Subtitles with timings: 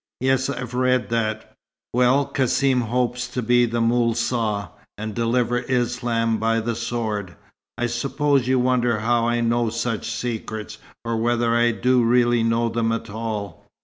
[0.19, 1.53] "Yes, I've read that"
[1.93, 7.35] "Well, Cassim hopes to be the Moul Saa, and deliver Islam by the sword.
[7.77, 12.67] I suppose you wonder how I know such secrets, or whether I do really know
[12.67, 13.67] them at all.